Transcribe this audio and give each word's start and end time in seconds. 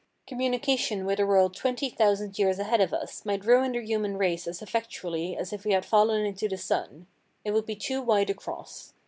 Communication 0.25 1.05
with 1.05 1.19
a 1.19 1.27
world 1.27 1.53
twenty 1.55 1.87
thousand 1.87 2.39
years 2.39 2.57
ahead 2.57 2.81
of 2.81 2.91
us 2.91 3.23
might 3.23 3.45
ruin 3.45 3.71
the 3.73 3.83
human 3.85 4.17
race 4.17 4.47
as 4.47 4.59
effectually 4.59 5.37
as 5.37 5.53
if 5.53 5.63
we 5.63 5.73
had 5.73 5.85
fallen 5.85 6.25
into 6.25 6.49
the 6.49 6.57
sun. 6.57 7.05
It 7.45 7.51
would 7.51 7.67
be 7.67 7.75
too 7.75 8.01
wide 8.01 8.31
a 8.31 8.33
cross. 8.33 8.93